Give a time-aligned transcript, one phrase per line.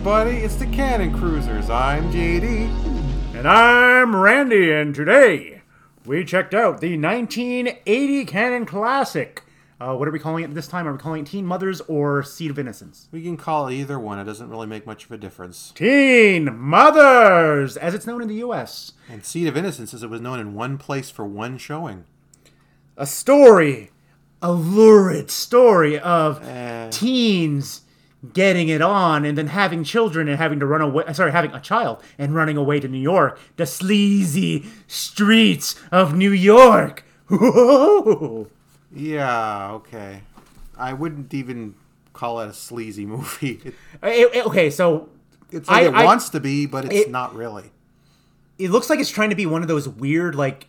[0.00, 0.38] everybody.
[0.38, 1.68] It's the Cannon Cruisers.
[1.68, 3.34] I'm JD.
[3.34, 5.60] And I'm Randy, and today
[6.06, 9.42] we checked out the 1980 Cannon Classic.
[9.78, 10.88] Uh, what are we calling it this time?
[10.88, 13.08] Are we calling it Teen Mothers or Seed of Innocence?
[13.12, 14.18] We can call it either one.
[14.18, 15.70] It doesn't really make much of a difference.
[15.74, 18.92] Teen Mothers, as it's known in the U.S.
[19.06, 22.04] And Seed of Innocence, as it was known in one place for one showing.
[22.96, 23.90] A story,
[24.40, 26.88] a lurid story of Eh.
[26.88, 27.82] teens
[28.34, 31.60] getting it on and then having children and having to run away sorry having a
[31.60, 37.02] child and running away to new york the sleazy streets of new york
[38.92, 40.22] Yeah, okay.
[40.76, 41.74] I wouldn't even
[42.12, 43.60] call it a sleazy movie.
[43.64, 45.08] It, It- it- okay so
[45.52, 47.70] it's like I- it I- wants to be, but it's it- not really.
[48.58, 50.66] it looks like it's trying to be one of those weird like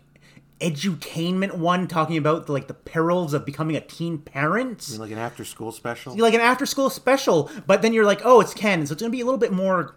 [0.62, 4.98] edutainment one talking about like the perils of becoming a teen parent?
[4.98, 6.16] Like an after school special.
[6.18, 7.50] like an after school special.
[7.68, 9.96] But then you're like oh it's ken so it's gonna be a little bit more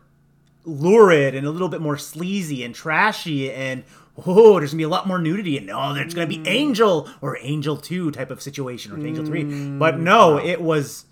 [0.65, 3.85] lurid and a little bit more sleazy and trashy and
[4.27, 6.47] oh there's gonna be a lot more nudity and oh there's gonna be mm.
[6.47, 11.05] angel or angel 2 type of situation or angel 3 mm, but no it was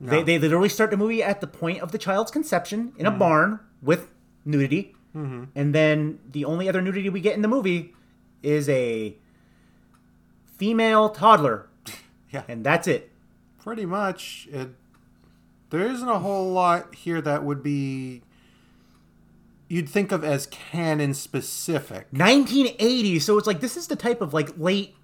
[0.00, 3.12] they, they literally start the movie at the point of the child's conception in a
[3.12, 3.18] mm.
[3.18, 4.10] barn with
[4.44, 4.94] nudity.
[5.16, 5.44] Mm-hmm.
[5.54, 7.94] And then the only other nudity we get in the movie
[8.44, 9.16] is a
[10.56, 11.66] female toddler
[12.30, 12.42] Yeah.
[12.48, 13.10] and that's it
[13.62, 14.46] Pretty much.
[14.52, 14.68] It,
[15.70, 18.20] there isn't a whole lot here that would be
[19.68, 22.06] you'd think of as Cannon specific.
[22.10, 24.94] 1980 so it's like this is the type of like late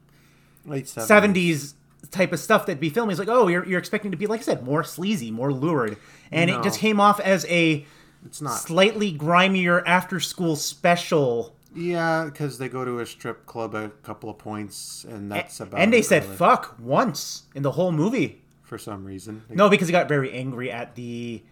[0.67, 1.07] Late 70s.
[1.07, 1.75] 70s
[2.11, 4.41] type of stuff that'd be filming it's like oh you're, you're expecting to be like
[4.41, 5.97] i said more sleazy more lurid
[6.31, 6.61] and No.
[6.61, 7.87] it just came off as a
[8.27, 8.59] It's not.
[8.59, 14.29] slightly grimier after school special Yeah, because they go to a strip club a couple
[14.31, 15.81] of points, and that's about.
[15.81, 19.43] and they said really, fuck once in the whole movie for some reason.
[19.49, 21.43] no because he got very angry at the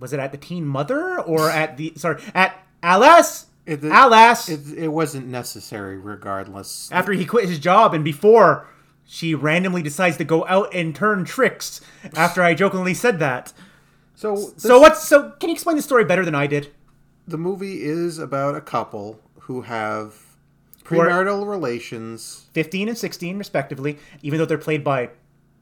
[0.00, 4.78] was it at the teen mother or at the sorry at alice It- alice It,
[4.78, 6.88] it wasn't necessary, regardless.
[6.92, 8.66] after he quit his job and before
[9.06, 11.80] she randomly decides to go out and turn tricks
[12.14, 13.52] after I jokingly said that.
[14.14, 16.72] So, So this- what's so can you explain the story better than I did?
[17.26, 20.14] the movie is about a couple who have
[20.84, 25.08] premarital relations 15 and 16 respectively, even though they're played by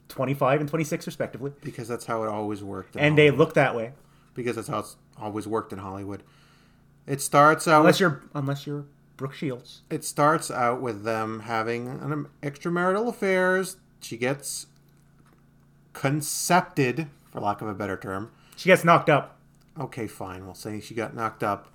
[0.08, 1.52] 25 and 26 respectively.
[1.62, 2.96] because that's how it always worked.
[2.96, 3.92] And they look that way.
[4.34, 6.22] because that's how it's always worked in Hollywood.
[7.06, 8.86] It starts out Unless with, you're unless you're
[9.16, 9.82] Brooke Shields.
[9.88, 13.76] it starts out with them having an extramarital affairs.
[14.00, 14.66] She gets
[15.92, 18.30] concepted, for lack of a better term.
[18.56, 19.38] She gets knocked up.
[19.78, 20.44] Okay, fine.
[20.44, 21.69] We'll say she got knocked up.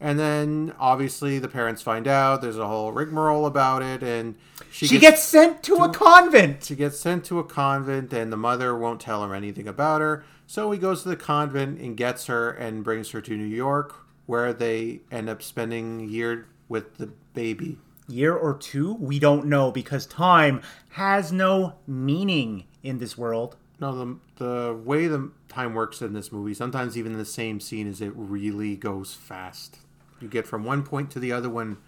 [0.00, 2.40] And then obviously the parents find out.
[2.40, 4.36] There's a whole rigmarole about it, and
[4.70, 6.64] she, She gets sent to a convent.
[6.64, 10.24] she gets sent to a convent, and the mother won't tell her anything about her.
[10.46, 13.94] So he goes to the convent and gets her and brings her to New York,
[14.26, 17.78] where they end up spending a year with the baby.
[18.06, 23.56] Year or two, we don't know because time has no meaning in this world.
[23.80, 27.60] No, the the way the time works in this movie, sometimes even in the same
[27.60, 29.78] scene, is it really goes fast.
[30.20, 31.78] You get from one point to the other one.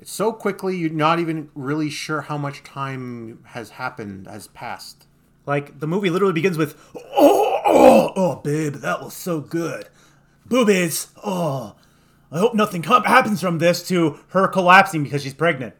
[0.00, 5.06] It's so quickly you're not even really sure how much time has happened, has passed.
[5.44, 9.88] Like the movie literally begins with oh oh oh babe that was so good,
[10.46, 11.74] boobies oh
[12.30, 15.74] I hope nothing com- happens from this to her collapsing because she's pregnant.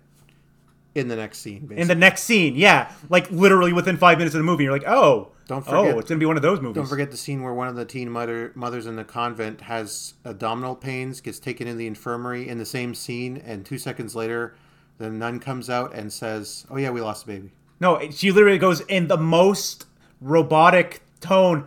[0.94, 1.82] In the next scene, basically.
[1.82, 4.88] In the next scene, yeah, like literally within five minutes of the movie, you're like
[4.88, 6.76] oh Don't oh, forget- oh it's gonna be one of those movies.
[6.76, 10.14] Don't forget the scene where one of the teen mother, mothers in the convent has
[10.24, 14.54] abdominal pains, gets taken in the infirmary in the same scene, and two seconds later,
[14.98, 17.50] the nun comes out and says, "Oh yeah, we lost a baby."
[17.80, 19.86] No, she literally goes in the most
[20.20, 21.66] robotic tone.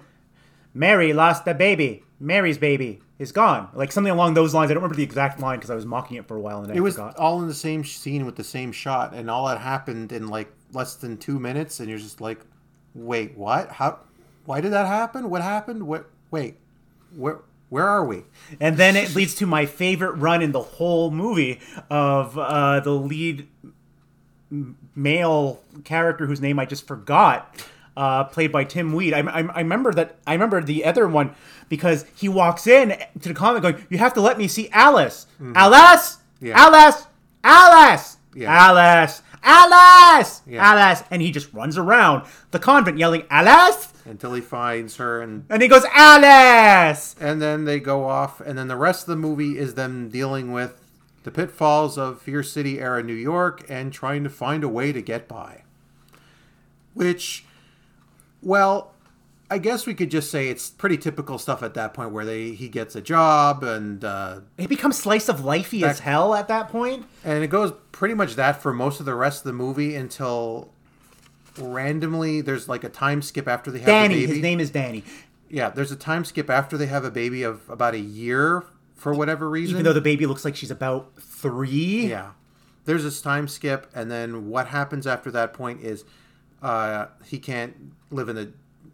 [0.73, 2.03] Mary lost the baby.
[2.19, 3.69] Mary's baby is gone.
[3.73, 4.69] Like something along those lines.
[4.69, 6.71] I don't remember the exact line because I was mocking it for a while and
[6.71, 7.17] I It was forgot.
[7.17, 10.51] all in the same scene with the same shot, and all that happened in like
[10.73, 12.39] less than two minutes, and you're just like,
[12.93, 13.71] "Wait, what?
[13.71, 13.99] How?
[14.45, 15.29] Why did that happen?
[15.29, 15.87] What happened?
[15.87, 16.09] What?
[16.31, 16.55] Wait,
[17.15, 17.39] where?
[17.69, 18.23] Where are we?"
[18.59, 21.59] And then it leads to my favorite run in the whole movie
[21.89, 23.47] of uh, the lead
[24.95, 27.55] male character whose name I just forgot,
[27.95, 29.13] uh, played by Tim Wead.
[29.13, 30.17] I, I, I remember that.
[30.27, 31.33] I remember the other one
[31.69, 32.89] because he walks in
[33.21, 36.59] to the comic going, "You have to let me see Alice, Alice, Yeah.
[36.61, 37.05] Alice,
[37.43, 38.51] Alice, Yeah.
[38.51, 40.63] Alice, Alice, Yeah.
[40.71, 45.45] Alice," and he just runs around the convent yelling, "Alice!" Until he finds her, and
[45.49, 49.15] and he goes, "Alice." and then they go off, and then the rest of the
[49.15, 50.79] movie is them dealing with
[51.23, 55.01] the pitfalls of Fear City era New York and trying to find a way to
[55.01, 55.61] get by.
[56.93, 57.45] Which,
[58.41, 58.90] well,
[59.51, 62.51] I guess we could just say it's pretty typical stuff at that point where they
[62.53, 66.69] he gets a job and uh, It becomes slice of lifey as hell at that
[66.69, 67.05] point.
[67.25, 70.71] and it goes pretty much that for most of the rest of the movie until
[71.59, 74.33] randomly there's like a time skip after they have Danny, the baby.
[74.33, 75.03] his name is Danny.
[75.49, 78.63] Yeah, there's a time skip after they have a baby of about a year
[78.95, 79.75] for whatever reason.
[79.75, 82.07] Even though the baby looks like she's about three.
[82.07, 82.31] Yeah.
[82.85, 86.05] There's this time skip, and then what happens after that point is
[86.63, 87.75] uh, he can't
[88.11, 88.53] live in the,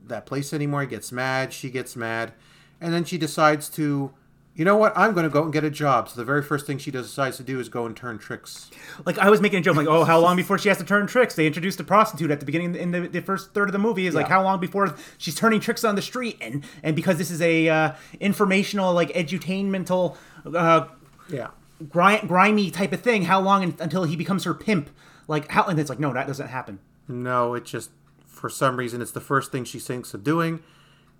[0.09, 0.81] that place anymore.
[0.81, 1.53] He gets mad.
[1.53, 2.33] She gets mad.
[2.79, 4.11] And then she decides to,
[4.55, 4.93] you know what?
[4.95, 6.09] I'm going to go and get a job.
[6.09, 8.69] So the very first thing she decides to do is go and turn tricks.
[9.05, 11.07] Like I was making a joke, like, oh, how long before she has to turn
[11.07, 11.35] tricks?
[11.35, 14.05] They introduced a prostitute at the beginning in the, the first third of the movie.
[14.07, 16.37] Is like how long before she's turning tricks on the street?
[16.41, 20.15] And and because this is a uh, informational, like edutainmental,
[20.55, 20.87] uh,
[21.29, 21.47] Yeah.
[21.89, 24.89] gri- grimy type of thing, how long until he becomes her pimp?
[25.27, 25.65] Like how?
[25.65, 26.79] And it's like, no, that doesn't happen.
[27.07, 27.89] No, it just,
[28.37, 30.61] for some reason, it's the first thing she thinks of doing.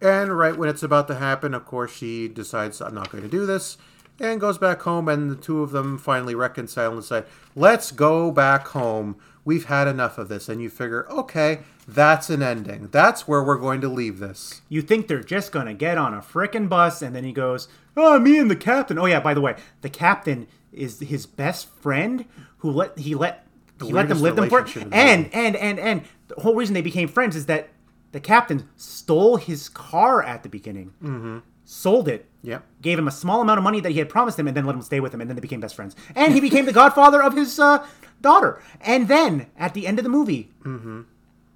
[0.02, 3.30] And right when it's about to happen, of course, she decides, I'm not going to
[3.30, 3.78] do this,
[4.19, 5.10] and goes back home.
[5.10, 7.24] And the two of them finally reconcile and say,
[7.56, 9.18] Let's go back home.
[9.44, 10.50] We've had enough of this.
[10.50, 12.90] And you figure, okay, that's an ending.
[12.92, 14.62] That's where we're going to leave this.
[14.68, 18.20] You think they're just gonna get on a frickin' bus, and then he goes, "Oh,
[18.20, 22.25] me and the captain." Oh yeah, by the way, the captain is his best friend
[22.58, 23.47] who let he let
[23.83, 26.81] he let them live them for relationship and and and and the whole reason they
[26.81, 27.69] became friends is that
[28.12, 31.39] the captain stole his car at the beginning, mm-hmm.
[31.65, 32.63] sold it, Yep.
[32.81, 34.75] gave him a small amount of money that he had promised him, and then let
[34.75, 35.95] him stay with him, and then they became best friends.
[36.15, 37.85] And he became the godfather of his uh,
[38.21, 38.62] daughter.
[38.79, 40.51] And then at the end of the movie,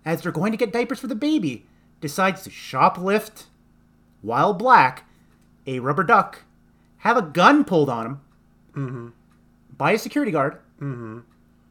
[0.03, 1.65] as they're going to get diapers for the baby,
[2.01, 3.45] decides to shoplift
[4.21, 5.05] while black
[5.65, 6.43] a rubber duck,
[6.97, 9.13] have a gun pulled on him
[9.77, 10.59] by a security guard.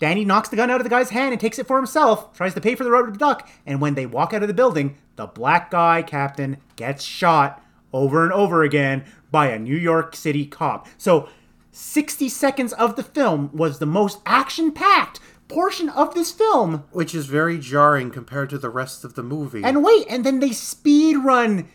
[0.00, 2.54] Danny knocks the gun out of the guy's hand and takes it for himself, tries
[2.54, 5.26] to pay for the rubber duck, and when they walk out of the building, the
[5.26, 7.62] black guy captain gets shot
[7.92, 10.88] over and over again by a New York City cop.
[10.96, 11.28] So
[11.72, 16.84] 60 seconds of the film was the most action packed portion of this film.
[16.92, 19.62] Which is very jarring compared to the rest of the movie.
[19.62, 21.68] And wait, and then they speed run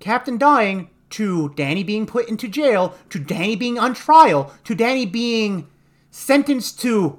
[0.00, 5.06] Captain dying to Danny being put into jail, to Danny being on trial, to Danny
[5.06, 5.68] being
[6.14, 7.18] sentenced to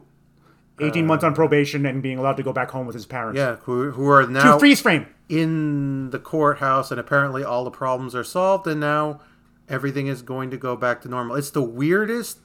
[0.80, 3.38] 18 uh, months on probation and being allowed to go back home with his parents.
[3.38, 5.06] yeah, who, who are To now freeze frame.
[5.28, 9.20] in the courthouse, and apparently all the problems are solved, and now
[9.68, 11.36] everything is going to go back to normal.
[11.36, 12.40] It's the weirdest,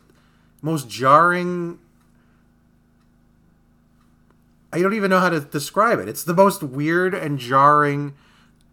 [0.61, 1.79] most jarring.
[4.73, 6.09] I don't even know how to describe it.
[6.09, 8.15] It's the most weird and jarring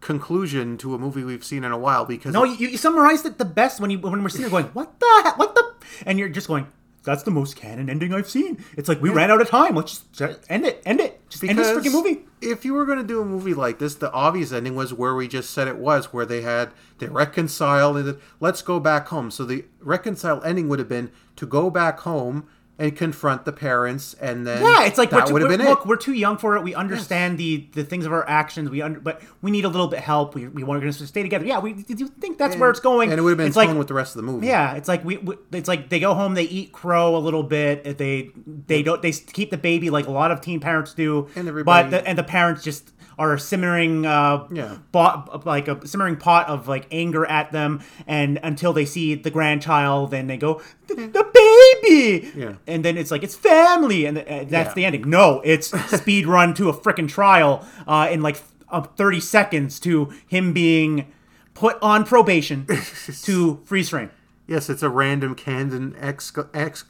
[0.01, 3.37] conclusion to a movie we've seen in a while because No, you, you summarized it
[3.37, 5.33] the best when you when we're sitting there going, "What the?
[5.37, 5.73] What the?"
[6.05, 6.67] And you're just going,
[7.07, 9.75] "That's the most Cannon ending I've seen." It's like we ran out of time.
[9.75, 10.83] Let's just end it.
[10.85, 11.27] End it.
[11.29, 12.25] Just end this freaking movie.
[12.41, 15.15] If you were going to do a movie like this, the obvious ending was where
[15.15, 19.07] we just said it was, where they had they reconciled and then, let's go back
[19.07, 19.31] home.
[19.31, 22.47] So the reconcile ending would have been to go back home
[22.79, 25.87] and confront the parents, and then Yeah, it's like that would have been look, it.
[25.87, 26.63] we're too young for it.
[26.63, 28.69] We understand the the things of our actions.
[28.69, 30.35] We under, but we need a little bit help.
[30.35, 31.45] We we want to stay together.
[31.45, 33.09] Yeah, we do you think that's where it's going.
[33.11, 34.47] and it would have been it's fun like with the rest of the movie.
[34.47, 37.43] yeah, it's like we, we it's like they go home, they eat crow a little
[37.43, 37.97] bit.
[37.97, 38.29] They
[38.67, 41.27] they don't they keep the baby like a lot of teen parents do.
[41.35, 44.77] And everybody- but the, and the parents just are simmering uh Yeah.
[44.91, 49.31] pot, like a simmering pot of like anger at them and until they see the
[49.31, 52.53] grandchild then they go the, the baby Yeah.
[52.67, 54.73] and then it's like it's family and uh, that's Yeah.
[54.73, 55.67] the ending no it's
[55.99, 61.11] speed run to a freaking trial uh, in like uh, 30 seconds to him being
[61.53, 62.67] put on probation
[63.23, 64.11] to freeze frame
[64.49, 66.85] Yes, it's a random Cannon ex, ex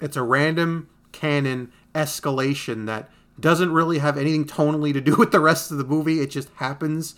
[0.00, 5.40] it's a random Cannon escalation that doesn't really have anything tonally to do with the
[5.40, 6.20] rest of the movie.
[6.20, 7.16] It just happens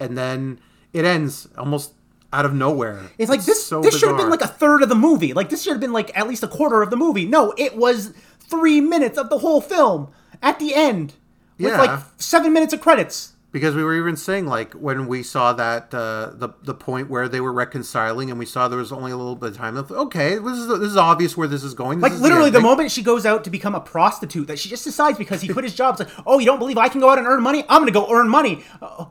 [0.00, 0.60] and then
[0.92, 1.92] it ends almost
[2.32, 3.02] out of nowhere.
[3.18, 3.64] It's like this.
[3.66, 5.32] so this should have been like a third of the movie.
[5.32, 7.26] Like this should have been like at least a quarter of the movie.
[7.26, 10.08] No, it was three minutes of the whole film
[10.42, 11.14] at the end
[11.58, 11.78] with Yeah.
[11.80, 13.32] like seven minutes of credits.
[13.52, 17.28] Because we were even saying like when we saw that uh, the the point where
[17.28, 19.76] they were reconciling and we saw there was only a little bit of time.
[19.76, 21.98] Okay, this is this is obvious where this is going.
[22.00, 22.70] This Like is literally, the ending.
[22.70, 25.64] moment she goes out to become a prostitute, that she just decides because he quit
[25.64, 26.00] his job.
[26.00, 27.64] It's like, oh, you don't believe I can go out and earn money?
[27.68, 28.64] I'm gonna go earn money.
[28.80, 29.06] Uh,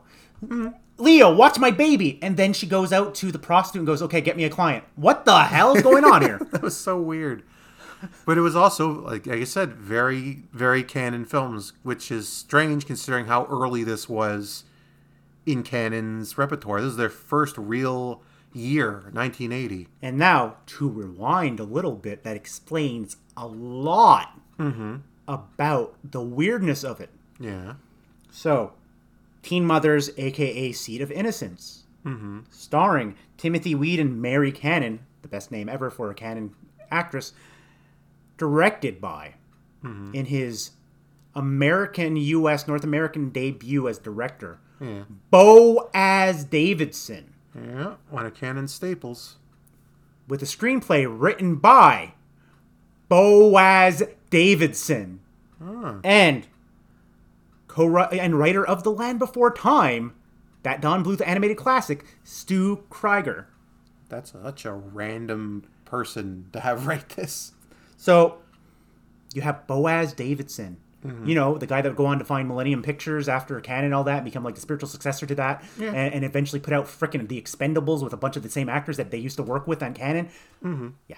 [0.98, 2.18] Leo, watch my baby.
[2.22, 4.84] And then she goes out to the prostitute and goes, okay, get me a client.
[4.96, 6.38] What the hell is going on here?
[6.52, 7.42] That was so weird.
[8.26, 12.86] But it was also, like, like I said, very, very Cannon films, which is strange
[12.86, 14.64] considering how early this was
[15.46, 16.80] in Cannon's repertoire.
[16.80, 19.88] This is their first real year, 1980.
[20.00, 24.38] And now, to rewind a little bit, that explains a lot
[25.26, 27.10] about the weirdness of it.
[27.40, 27.74] Yeah.
[28.30, 28.74] So,
[29.42, 32.40] Teen Mothers, aka Seed of Innocence, mm-hmm.
[32.50, 36.54] starring Timothy Wead and Mary Cannon, the best name ever for a Cannon
[36.90, 37.32] actress,
[38.42, 39.34] directed by,
[39.84, 40.12] mm-hmm.
[40.12, 40.72] in his
[41.32, 42.66] American U.S.
[42.66, 44.58] North American debut as director,
[45.30, 49.36] Boaz Davidson, Yeah, one of Cannon's staples.
[50.26, 52.14] with a screenplay written by
[53.08, 55.20] Boaz Davidson
[55.62, 56.00] ah.
[56.02, 56.48] and
[57.68, 60.14] co and writer of The Land Before Time,
[60.64, 63.46] that Don Bluth animated classic, Stu Krieger.
[64.08, 67.52] That's such a random person to have write this.
[68.02, 68.38] So
[69.32, 70.78] you have Boaz Davidson.
[71.24, 73.94] You know, the guy that would go on to find Millennium Pictures after Cannon and
[73.94, 75.88] all that, become like the spiritual successor to that, Yeah.
[75.88, 78.98] and, and eventually put out frickin' The Expendables with a bunch of the same actors
[78.98, 80.28] that they used to work with on Cannon.
[80.64, 80.88] Mm-hmm.
[81.08, 81.16] Yeah.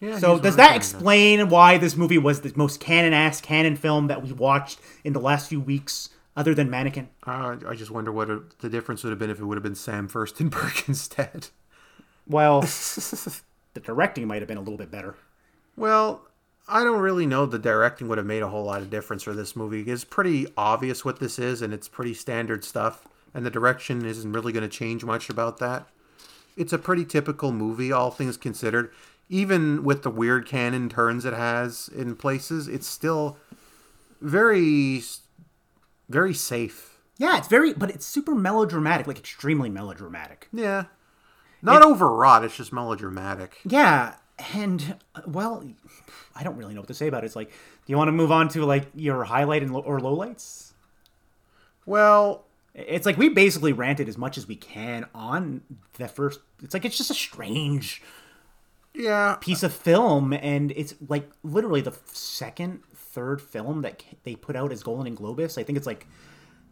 [0.00, 4.08] Yeah, So does that explain why this movie was the most Cannon ass Cannon film
[4.08, 7.08] that we watched in the last few weeks, other than Mannequin?
[7.26, 9.62] Uh, I just wonder what it, the difference would have been if it would have
[9.62, 11.48] been Sam Firstenberg instead.
[12.26, 12.60] Well,
[13.74, 15.14] the directing might have been a little bit better.
[15.76, 16.26] Well,
[16.68, 19.32] I don't really know the directing would have made a whole lot of difference for
[19.32, 19.82] this movie.
[19.82, 23.06] It's pretty obvious what this is, and it's pretty standard stuff.
[23.34, 25.86] And the direction isn't really going to change much about that.
[26.56, 28.92] It's a pretty typical movie, all things considered.
[29.28, 33.38] Even with the weird Cannon turns it has in places, it's still
[34.20, 35.02] very,
[36.08, 36.98] very safe.
[37.16, 40.48] Yeah, it's very, but it's super melodramatic, like extremely melodramatic.
[40.52, 40.84] Yeah.
[41.62, 43.58] Not overwrought, it's just melodramatic.
[43.64, 44.16] Yeah,
[44.54, 45.64] and uh, well,
[46.34, 47.26] I don't really know what to say about it.
[47.26, 47.54] It's like, do
[47.92, 50.72] you want to move on to like your highlight and lo- or lowlights?
[51.86, 52.44] Well,
[52.74, 55.62] It's like we basically ranted as much as we can on
[55.98, 56.40] the first.
[56.62, 58.02] It's like it's just a strange
[58.94, 59.36] yeah.
[59.40, 64.72] piece of film, and it's like literally the second, third film that they put out
[64.72, 65.58] as Golan and Globus.
[65.58, 66.06] I think it's like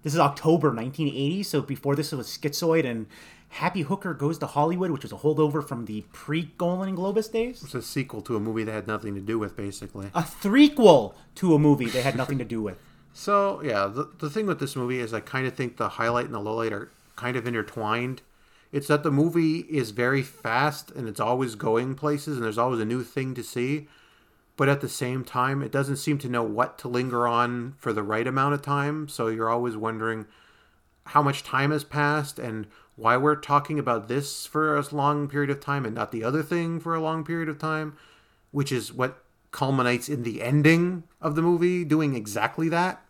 [0.03, 3.07] this is October 1980, so before this it was Schizoid and
[3.50, 7.30] Happy Hooker Goes to Hollywood, which was a holdover from the pre Golan and Globus
[7.30, 7.62] days.
[7.62, 10.07] It's a sequel to a movie that had nothing to do with, basically.
[10.14, 12.78] A threequel to a movie they had nothing to do with.
[13.12, 16.26] So yeah, the the thing with this movie is I kind of think the highlight
[16.26, 18.23] and the lowlight are kind of intertwined.
[18.71, 22.78] It's that the movie is very fast and it's always going places and there's always
[22.78, 23.88] a new thing to see.
[24.57, 27.92] But at the same time, it doesn't seem to know what to linger on for
[27.92, 29.09] the right amount of time.
[29.09, 30.26] So you're always wondering
[31.07, 32.69] how much time has passed and
[33.00, 36.42] why we're talking about this for a long period of time and not the other
[36.42, 37.97] thing for a long period of time,
[38.50, 43.02] which is what culminates in the ending of the movie doing exactly that,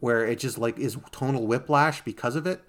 [0.00, 2.62] where it just like is tonal whiplash because of it.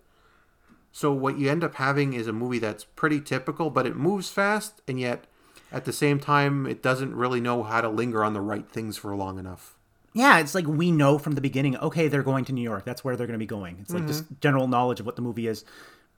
[0.91, 4.29] So what you end up having is a movie that's pretty typical, but it moves
[4.29, 5.25] fast and yet
[5.71, 8.97] at the same time it doesn't really know how to linger on the right things
[8.97, 9.75] for long enough.
[10.13, 12.83] Yeah, it's like we know from the beginning, okay, they're going to New York.
[12.85, 13.77] That's where they're going to be going.
[13.81, 14.11] It's like Mm-hmm.
[14.11, 15.63] just general knowledge of what the movie is.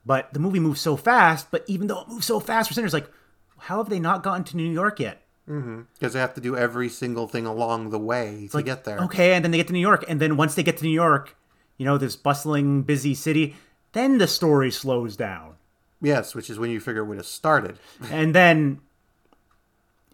[0.04, 2.94] But the movie moves so fast, but even though it moves so fast, for sinners,
[2.94, 3.10] like,
[3.58, 5.22] how have they not gotten to New York yet?
[5.48, 5.82] Mm-hmm.
[5.94, 8.98] Because they have to do every single thing along the way to get there.
[9.00, 10.90] Okay, and then they get to New York, and then once they get to New
[10.90, 11.36] York,
[11.76, 13.56] you know, this bustling, busy city,
[13.92, 15.56] then the story slows down.
[16.00, 17.78] Yes, which is when you figure it would have started.
[18.10, 18.80] And then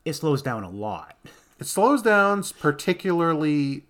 [0.05, 1.17] it slows down a lot.
[1.61, 3.85] It slows down, particularly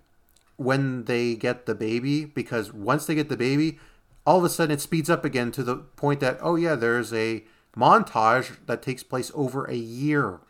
[0.56, 3.78] when they get the baby, because once they get the baby,
[4.26, 7.12] all of a sudden it speeds up again to the point that, oh, yeah, there's
[7.12, 7.44] a
[7.76, 10.40] montage that takes place over a year.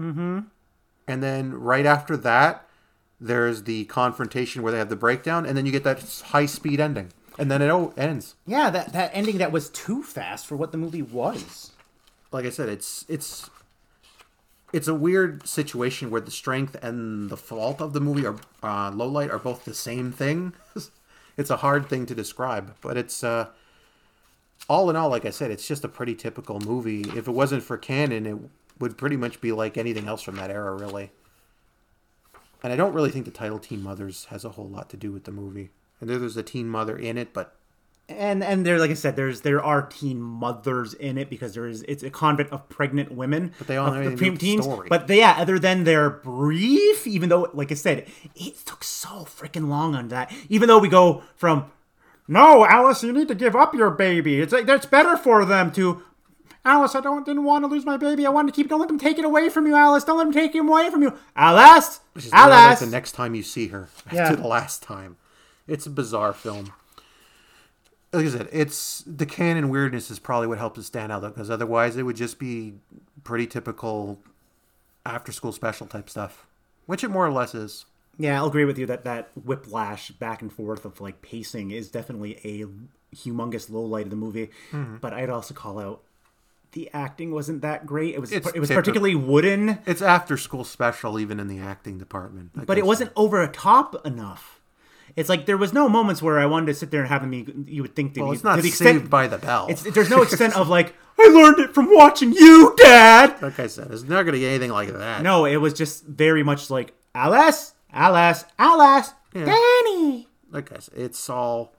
[0.00, 0.40] Mm-hmm.
[1.06, 2.66] And then right after that,
[3.20, 6.80] there's the confrontation where they have the breakdown, and then you get that high speed
[6.80, 7.12] ending.
[7.38, 8.36] And then it o- ends.
[8.46, 11.72] Yeah, that, that ending that was too fast for what the movie was.
[12.32, 13.50] like I said, it's it's
[14.72, 18.90] it's a weird situation where the strength and the fault of the movie are uh,
[18.90, 20.52] low light are both the same thing.
[21.36, 23.48] it's a hard thing to describe, but it's uh,
[24.68, 27.02] all in all, like I said, it's just a pretty typical movie.
[27.16, 28.36] If it wasn't for Cannon, it
[28.78, 31.10] would pretty much be like anything else from that era, really.
[32.62, 35.12] And I don't really think the title "Teen Mothers" has a whole lot to do
[35.12, 35.70] with the movie.
[36.00, 37.56] And there's a teen mother in it, but
[38.08, 41.66] and and there like i said there's there are teen mothers in it because there
[41.66, 44.40] is it's a convent of pregnant women but they all have anything to do with
[44.40, 44.88] the teens story.
[44.90, 49.08] but they, yeah other than they're brief even though like i said it took so
[49.24, 51.70] freaking long on that even though we go from
[52.28, 55.72] no alice you need to give up your baby it's like that's better for them
[55.72, 56.02] to
[56.66, 58.88] alice i don't didn't want to lose my baby i wanted to keep don't let
[58.88, 61.12] them take it away from you alice don't let them take him away from you
[61.36, 64.28] alice literally like alice the next time you see her Yeah.
[64.30, 65.16] to the last time.
[65.66, 66.74] It's a bizarre film.
[68.14, 71.28] Like I said, it's the Cannon weirdness is probably what helps it stand out though,
[71.28, 72.74] because otherwise it would just be
[73.24, 74.20] pretty typical
[75.04, 76.46] after school special type stuff.
[76.86, 77.86] Which it more or less is.
[78.18, 81.90] Yeah, I'll agree with you that that whiplash back and forth of like pacing is
[81.90, 82.66] definitely a
[83.16, 84.50] humongous low light of the movie.
[84.70, 84.96] Mm-hmm.
[84.98, 86.02] But I'd also call out
[86.72, 88.14] the acting wasn't that great.
[88.14, 88.82] It was It's it was typical.
[88.82, 92.50] particularly wooden, It's after school special, even in the acting department.
[92.58, 94.60] I but it wasn't over the top enough.
[95.16, 97.46] It's like there was no moments where I wanted to sit there and have me.
[97.66, 99.66] You would think that Well, you- it's not to the saved by the bell.
[99.70, 103.40] it's, there's no extent of like I learned it from watching you, Dad.
[103.40, 105.22] like I said, it's not going to get anything like that.
[105.22, 109.44] No, it was just very much like Alice, Alice, Alice, Yeah.
[109.44, 110.26] Danny.
[110.50, 111.74] Like I said, it's all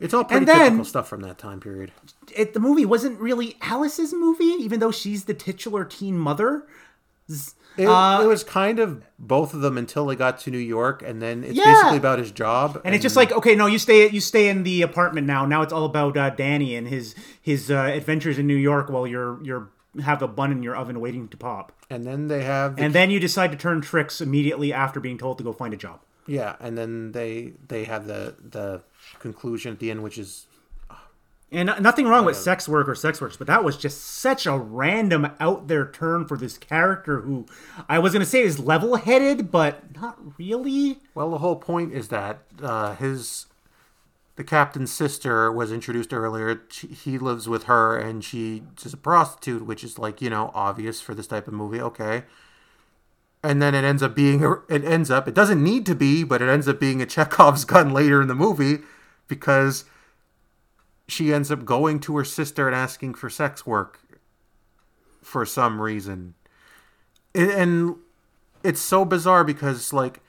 [0.00, 1.92] it's all pretty then- typical stuff from that time period.
[2.36, 6.66] it, the movie wasn't really Alice's movie, even though she's the titular teen mother.
[7.78, 11.02] It, Uh, it was kind of both of them until they got to New York,
[11.06, 11.64] and then it's Yeah.
[11.64, 12.80] basically about his job.
[12.84, 15.46] And it's just like, okay, no, you stay, you stay in the apartment now.
[15.46, 19.06] Now it's all about uh, Danny and his his uh, adventures in New York while
[19.06, 19.68] you're you're
[20.02, 21.72] have a bun in your oven waiting to pop.
[21.90, 25.16] and then they have the, And then you decide to turn tricks immediately after being
[25.18, 26.00] told to go find a job.
[26.26, 28.82] yeah, and then they they have the the
[29.18, 30.46] conclusion at the end, which is
[31.50, 34.58] And nothing wrong with sex work or sex works, but that was just such a
[34.58, 37.46] random out there turn for this character who
[37.88, 40.98] I was going to say is level headed, but not really.
[41.14, 43.46] well, the whole point is that uh, his
[44.36, 46.60] the captain's sister was introduced earlier.
[46.68, 48.60] She, he lives with her, and she's
[48.92, 51.80] a prostitute, which is like you know obvious for this type of movie.
[51.80, 52.24] Okay.
[53.42, 56.42] and then it ends up being it ends up it doesn't need to be but
[56.42, 58.78] it ends up being a chekhov's gun later in the movie
[59.28, 59.84] because
[61.08, 64.00] she ends up going to her sister and asking for sex work
[65.22, 66.34] for some reason.
[67.34, 67.96] And,
[68.64, 70.20] it's so bizarre because like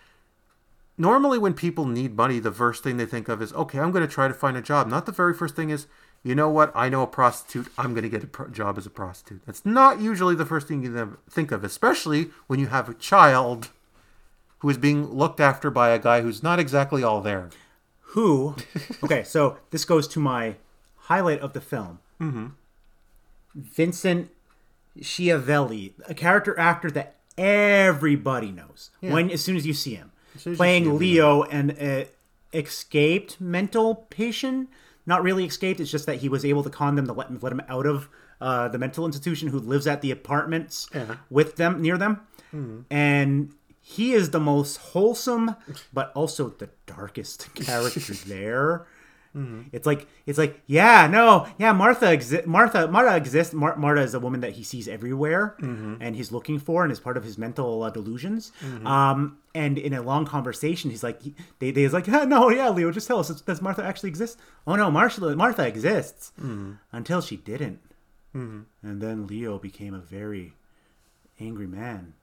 [0.99, 4.07] normally when people need money the first thing they think of is okay i'm going
[4.07, 4.87] to try to find a job.
[4.87, 5.87] Not the very first thing is
[6.21, 6.71] you know what?
[6.75, 7.71] I know a prostitute.
[7.77, 9.41] I'm going to get a pro- job as a prostitute.
[9.45, 13.69] That's not usually the first thing you think of especially when you have a child
[14.59, 17.49] who is being looked after by a guy who's not exactly all there.
[18.13, 18.55] Who
[19.03, 20.55] okay so this goes to my
[21.09, 21.99] highlight of the film.
[22.21, 22.47] Mm-hmm.
[23.55, 24.29] vincent
[25.01, 28.89] schiavelli a character actor that everybody knows.
[29.01, 30.11] When as soon as you see him.
[30.35, 32.05] You see playing him, you leo an uh,
[32.53, 34.69] escaped mental patient.
[35.05, 37.51] Not really escaped it's just that he was able to con them to let, let
[37.51, 38.09] him out of
[38.41, 41.15] uh, the mental institution who lives at the apartments Yeah.
[41.29, 42.21] with them near them.
[42.89, 45.55] And he is the most wholesome
[45.93, 48.85] but also the darkest character there
[49.71, 54.13] it's like it's like yeah no yeah martha exi- martha martha exists Mar- martha is
[54.13, 55.55] a woman that he sees everywhere
[56.01, 58.51] and he's looking for and is part of his mental uh, delusions.
[58.85, 62.49] Um and in a long conversation he's like he, they, they is like "Ah, no
[62.49, 64.39] yeah leo just tell us does martha actually exist?
[64.67, 66.31] Oh no martha martha exists.
[66.91, 67.79] Until she didn't.
[68.33, 70.53] And then leo became a very
[71.39, 72.13] angry man.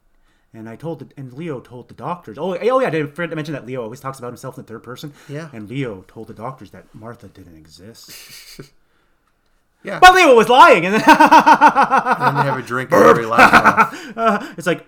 [0.57, 2.38] And I told, the, and Leo told the doctors.
[2.38, 4.69] Oh, oh yeah, I didn't to mention that Leo always talks about himself in the
[4.69, 5.12] third person.
[5.29, 5.51] Yeah.
[5.53, 8.61] And Leo told the doctors that Martha didn't exist.
[9.83, 13.95] yeah but Leo was lying, and then and they have a drink and everybody laughs
[14.03, 14.87] it it's like,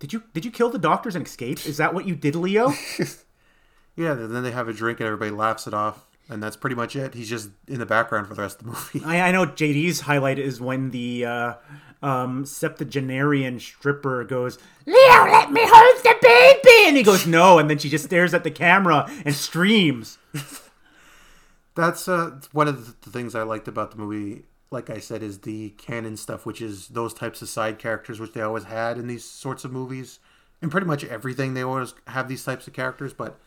[0.00, 1.64] did you did you kill the doctors and escape?
[1.66, 2.72] Is that what you did, Leo?
[3.96, 6.76] yeah and then they have a drink and everybody laughs it off and that's pretty
[6.76, 9.30] much it he's just in the background for the rest of the movie I, I
[9.32, 11.54] know JD's highlight is when the uh,
[12.02, 17.68] um, septuagenarian stripper goes, Leo, let me hold the baby, and he goes, no, and
[17.68, 20.18] then she just stares at the camera and screams.
[21.74, 24.44] That's uh, one of the things I liked about the movie.
[24.70, 28.32] Like I said, is the Cannon stuff, which is those types of side characters, which
[28.32, 30.18] they always had in these sorts of movies,
[30.60, 31.54] and pretty much everything.
[31.54, 33.38] They always have these types of characters, but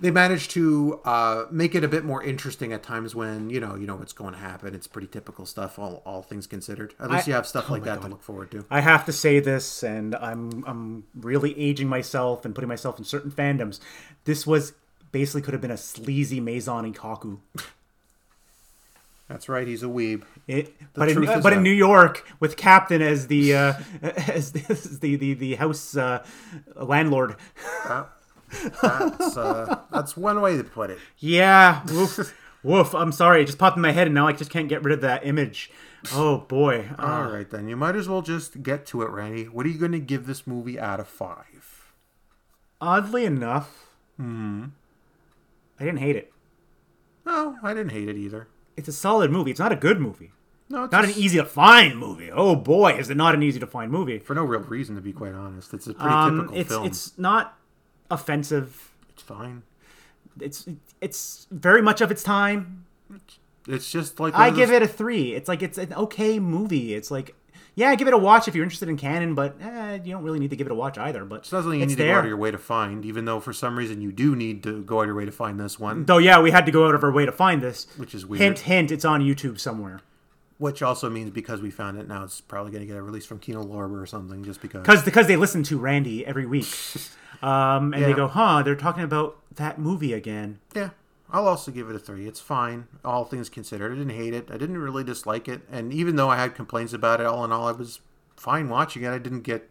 [0.00, 3.74] they managed to uh, make it a bit more interesting at times when you know
[3.74, 4.74] you know what's going to happen.
[4.74, 6.94] It's pretty typical stuff, all all things considered.
[6.98, 8.06] At least I- you have stuff oh like that God.
[8.06, 8.64] to look forward to.
[8.70, 13.04] I have to say this, and I'm I'm really aging myself and putting myself in
[13.04, 13.80] certain fandoms.
[14.24, 14.72] This was
[15.12, 17.38] basically could have been a sleazy Maison Ikkoku.
[19.28, 19.66] That's right.
[19.66, 20.24] He's a weeb.
[20.48, 21.62] It, but in, is but in.
[21.62, 26.24] New York, with Captain as the uh, as, the, as the the the house uh,
[26.74, 27.36] landlord.
[28.82, 30.98] That's uh, that's one way to put it.
[31.18, 32.94] Yeah, woof, woof.
[32.94, 34.92] I'm sorry, it just popped in my head, and now I just can't get rid
[34.94, 35.70] of that image.
[36.14, 36.88] Oh boy.
[36.98, 39.44] Uh, All right, then you might as well just get to it, Randy.
[39.44, 41.46] What are you going to give this movie out of five?
[42.82, 44.64] oddly enough, hmm
[45.78, 46.32] I didn't hate it.
[47.26, 48.48] No, I didn't hate it either.
[48.76, 49.50] It's a solid movie.
[49.50, 50.32] It's not a good movie.
[50.70, 52.30] No, it's Not an easy to find movie.
[52.32, 54.18] Oh boy, is it not an easy to find movie?
[54.18, 55.74] for no real reason, to be quite honest.
[55.74, 56.86] It's a pretty Um, typical it's film.
[56.86, 57.58] it's not
[58.10, 58.90] offensive.
[59.10, 59.62] It's fine.
[60.40, 60.66] It's
[61.00, 62.84] it's very much of its time.
[63.68, 65.34] It's just like I give those- it a three.
[65.34, 66.94] It's like it's an okay movie.
[66.94, 67.34] It's like
[67.76, 70.38] yeah, give it a watch if you're interested in Cannon, but eh, you don't really
[70.40, 71.24] need to give it a watch either.
[71.24, 73.24] But It's not something you need to go out of your way to find, even
[73.24, 75.58] though for some reason you do need to go out of your way to find
[75.58, 77.86] this one, Though, yeah, we had to go out of our way to find this.
[77.96, 78.40] which is weird.
[78.42, 80.00] Hint, hint, it's on YouTube somewhere.
[80.58, 83.24] Which also means because we found it now, it's probably going to get a release
[83.24, 84.82] from Kino Lorber or something, just because.
[84.82, 86.66] Because because they listen to Randy every week.
[87.42, 90.58] Um, and they go, huh, they're talking about that movie again.
[90.74, 90.90] Yeah,
[91.30, 92.26] I'll also give it a three.
[92.28, 93.92] It's fine, all things considered.
[93.92, 94.50] I didn't hate it.
[94.50, 97.52] I didn't really dislike it, and even though I had complaints about it, all in
[97.52, 98.00] all, I was
[98.36, 99.10] fine watching it.
[99.10, 99.68] I didn't get.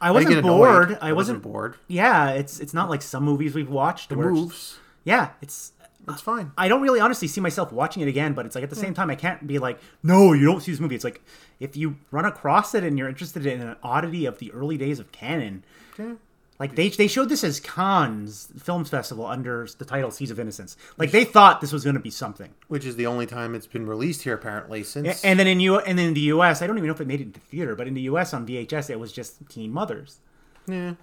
[0.00, 0.98] I I wasn't get bored.
[1.00, 1.42] I I wasn't wasn't.
[1.42, 1.76] bored.
[1.88, 4.12] Yeah, it's it's not like some movies we've watched.
[4.12, 4.78] It moves.
[5.04, 5.72] Yeah, it's.
[6.08, 6.52] It's fine.
[6.56, 8.94] I don't really honestly see myself watching it again, but it's like at the same
[8.94, 10.94] time I can't be like, no, you don't see this movie.
[10.94, 11.20] It's like
[11.58, 15.00] if you run across it and you're interested in an oddity of the early days
[15.00, 15.64] of Cannon,
[15.98, 16.12] Yeah.
[16.58, 20.76] Like they they showed this as Cannes Films Festival under the title Seas of Innocence.
[20.96, 22.54] Like they thought this was going to be something.
[22.68, 25.24] Which is the only time it's been released here, apparently, since.
[25.24, 27.06] And then in U and then in the U.S., I don't even know if it
[27.06, 28.32] made it into theater, but in the U.S.
[28.32, 30.18] on VHS, it was just Teen Mothers.
[30.66, 30.94] yeah.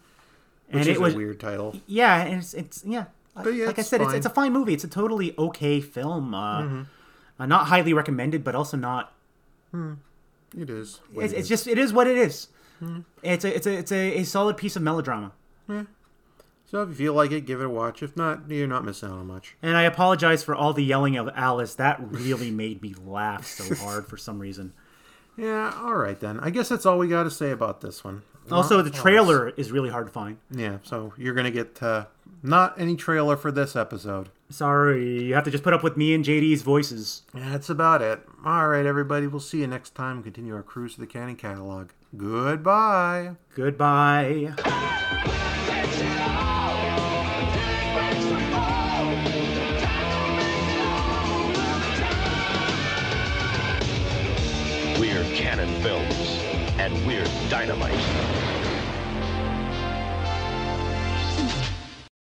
[0.69, 1.75] And Which it is was a weird title.
[1.85, 3.05] yeah, and it's it's yeah.
[3.35, 4.17] But yeah, like I said, it's, fine.
[4.17, 4.73] it's a fine movie.
[4.73, 6.33] It's a totally okay film.
[6.33, 6.85] Uh,
[7.39, 9.13] uh, not highly recommended, but also not.
[10.57, 10.99] It is.
[11.15, 12.47] It's, it's just it is what it is.
[13.21, 15.31] It's a it's a it's a, a solid piece of melodrama.
[15.67, 18.01] So if you feel like it, give it a watch.
[18.01, 19.55] If not, you're not missing out on much.
[19.61, 21.75] And I apologize for all the yelling of Alice.
[21.75, 24.73] That really made me laugh so hard for some reason.
[25.37, 26.39] Yeah, all right then.
[26.39, 28.23] I guess that's all we got to say about this one.
[28.51, 30.37] Also, Not the trailer is really hard to find.
[30.51, 32.05] Yeah, so you're gonna get uh,
[32.41, 34.29] not any trailer for this episode.
[34.49, 37.23] Sorry, you have to just put up with me and JD's voices.
[37.33, 38.21] Yeah, that's about it.
[38.45, 39.27] All right, everybody.
[39.27, 40.21] We'll see you next time.
[40.21, 41.89] Continue our cruise to the Cannon catalog.
[42.15, 43.35] Goodbye.
[43.55, 44.53] Goodbye.
[55.83, 56.41] Films,
[56.79, 58.42] and we're dynamite.